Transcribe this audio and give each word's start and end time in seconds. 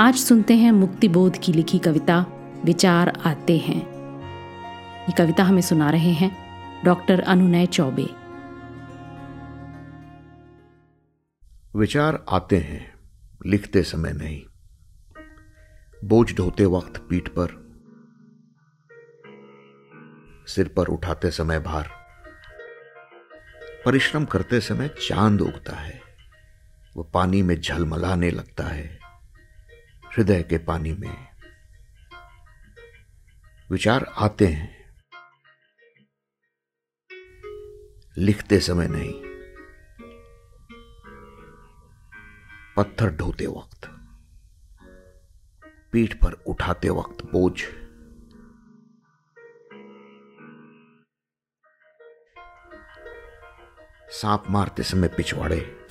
आज 0.00 0.16
सुनते 0.16 0.54
हैं 0.54 0.72
मुक्तिबोध 0.72 1.36
की 1.38 1.52
लिखी 1.52 1.78
कविता, 1.78 2.26
विचार 2.64 3.08
आते 3.08 3.58
हैं। 3.58 3.80
ये 5.02 5.12
कविता 5.12 5.44
हमें 5.44 5.62
सुना 5.62 5.90
रहे 5.90 6.12
हैं 6.12 6.30
डॉक्टर 6.84 7.20
अनुनय 7.20 7.66
चौबे। 7.66 8.06
विचार 11.76 12.24
आते 12.28 12.58
हैं, 12.58 12.94
लिखते 13.46 13.82
समय 13.82 14.12
नहीं। 14.12 14.42
बोझ 16.04 16.36
ढोते 16.36 16.64
वक्त 16.64 17.06
पीठ 17.10 17.28
पर, 17.28 17.48
सिर 20.46 20.68
पर 20.68 20.86
उठाते 20.86 21.30
समय 21.30 21.60
भार। 21.60 21.90
परिश्रम 23.84 24.24
करते 24.24 24.60
समय 24.60 24.88
चाँद 24.88 25.40
उगता 25.40 25.76
है, 25.76 26.00
वो 26.96 27.02
पानी 27.02 27.42
में 27.42 27.60
झलमलाने 27.60 28.30
लगता 28.30 28.64
है। 28.64 28.99
हृदय 30.10 30.42
के 30.42 30.58
पानी 30.58 30.92
में। 30.92 31.28
विचार 33.70 34.04
आते 34.04 34.46
हैं। 34.46 34.80
लिखते 38.18 38.60
समय 38.60 38.88
नहीं। 38.90 39.12
पत्थर 42.76 43.10
ढोते 43.10 43.46
वक्त। 43.46 43.80
पीठ 45.92 46.14
पर 46.14 46.32
उठाते 46.32 46.88
वक्त 46.88 47.24
बोझ। 47.24 47.60
सांप 54.10 54.44
मारते 54.50 54.82
समय 54.82 55.08
पिछवाड़े। 55.08 55.86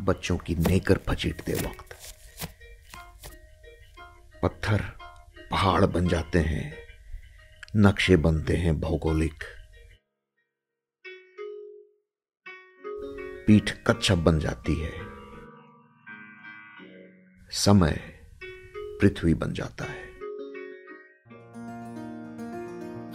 बच्चों 0.00 0.38
की 0.38 0.54
नेकर 0.54 0.98
फचीटते 1.08 1.52
वक्त। 1.52 1.87
पत्थर, 4.42 4.82
पहाड़ 5.50 5.86
बन 5.86 6.08
जाते 6.08 6.38
हैं, 6.38 6.74
नक्शे 7.76 8.16
बनते 8.16 8.56
हैं 8.56 8.80
भौगोलिक। 8.80 9.44
पीठ 13.46 13.70
कच्छप 13.86 14.14
बन 14.14 14.38
जाती 14.38 14.74
है। 14.74 14.92
समय 17.50 18.20
पृथ्वी 18.74 19.34
बन 19.34 19.52
जाता 19.52 19.84
है। 19.84 20.08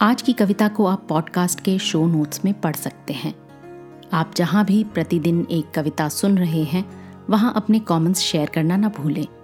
आज 0.00 0.22
की 0.22 0.32
कविता 0.32 0.68
को 0.68 0.86
आप 0.86 1.06
पॉडकास्ट 1.08 1.60
के 1.60 1.78
शो 1.78 2.06
नोट्स 2.06 2.44
में 2.44 2.60
पढ़ 2.60 2.76
सकते 2.76 3.12
हैं। 3.12 3.34
आप 4.12 4.34
जहाँ 4.36 4.64
भी 4.64 4.84
प्रतिदिन 4.84 5.46
एक 5.50 5.70
कविता 5.70 6.08
सुन 6.08 6.38
रहे 6.38 6.64
हैं, 6.64 7.14
वहाँ 7.30 7.52
अपने 7.56 7.78
कमेंट्स 7.78 8.20
शेयर 8.20 8.50
करना 8.50 8.76
ना 8.76 8.88
भूलें। 8.88 9.43